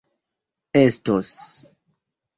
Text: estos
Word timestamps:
estos 0.81 1.31